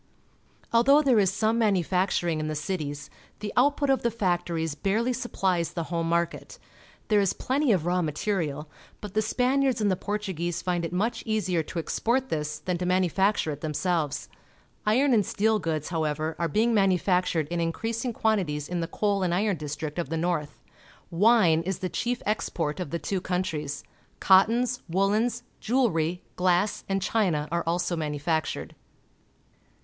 Although 0.73 1.03
there 1.03 1.19
is 1.19 1.31
some 1.31 1.59
manufacturing 1.59 2.39
in 2.39 2.47
the 2.47 2.55
cities, 2.55 3.11
the 3.37 3.53
output 3.55 3.91
of 3.91 4.01
the 4.01 4.09
factories 4.09 4.73
barely 4.73 5.13
supplies 5.13 5.73
the 5.73 5.83
home 5.93 6.09
market. 6.09 6.57
There 7.09 7.19
is 7.21 7.33
plenty 7.33 7.71
of 7.71 7.85
raw 7.85 8.01
material, 8.01 8.67
but 8.99 9.13
the 9.13 9.21
Spaniards 9.21 9.79
and 9.79 9.91
the 9.91 9.95
Portuguese 9.95 10.59
find 10.59 10.83
it 10.83 10.91
much 10.91 11.21
easier 11.27 11.61
to 11.61 11.77
export 11.77 12.29
this 12.29 12.57
than 12.57 12.79
to 12.79 12.85
manufacture 12.87 13.51
it 13.51 13.61
themselves. 13.61 14.27
Iron 14.87 15.13
and 15.13 15.23
sto"! 15.23 15.43
;;i"'il, 15.43 15.59
liiiw 15.61 15.65
(;\'(M, 15.93 16.35
;i 16.39 16.45
I".' 16.45 16.47
bcinsi: 16.47 16.73
manufactured 16.73 16.73
Stripping 16.73 16.73
Bark 16.73 16.73
from 16.73 16.77
the 16.81 16.81
Cork 16.97 17.13
oak, 17.13 17.25
Portugal 17.29 17.53
in 17.53 17.61
increasing 18.09 18.13
quantities 18.13 18.67
in 18.69 18.79
the 18.79 18.87
coal 18.87 19.21
and 19.21 19.33
iron 19.35 19.57
district 19.57 19.99
of 19.99 20.09
the 20.09 20.17
north. 20.17 20.63
Wine 21.11 21.61
is 21.61 21.77
the 21.77 21.89
chief 21.89 22.23
export 22.25 22.79
of 22.79 22.89
the 22.89 22.97
two 22.97 23.21
countries. 23.21 23.83
Cottons, 24.19 24.81
woollens, 24.89 25.43
jewel 25.59 25.91
lery, 25.91 26.23
glass, 26.35 26.83
and 26.89 27.03
china 27.03 27.47
are 27.51 27.63
also 27.67 27.95
manufactured. 27.95 28.73